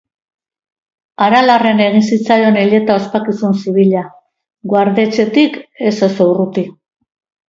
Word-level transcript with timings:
Aralarren 1.25 1.81
egin 1.87 2.05
zitzaion 2.15 2.57
hileta 2.61 2.95
ospakizun 3.01 3.53
zibila, 3.65 4.01
guardetxetik 4.73 5.61
ez 5.91 5.95
oso 6.09 6.27
urruti. 6.33 6.65